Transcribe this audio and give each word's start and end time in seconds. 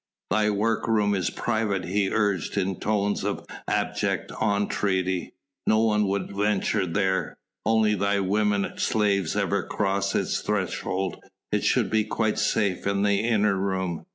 "Thy 0.31 0.49
workroom 0.49 1.13
is 1.13 1.29
private," 1.29 1.85
he 1.85 2.09
urged 2.09 2.57
in 2.57 2.79
tones 2.79 3.23
of 3.23 3.45
abject 3.67 4.31
entreaty; 4.41 5.35
"no 5.67 5.77
one 5.83 6.07
would 6.07 6.35
venture 6.35 6.87
there... 6.87 7.37
only 7.67 7.93
thy 7.93 8.19
women 8.19 8.65
slaves 8.77 9.35
ever 9.35 9.61
cross 9.61 10.15
its 10.15 10.39
threshold.... 10.39 11.23
I 11.53 11.59
should 11.59 11.91
be 11.91 12.03
quite 12.03 12.39
safe 12.39 12.87
in 12.87 13.03
the 13.03 13.19
inner 13.19 13.55
room 13.55 14.07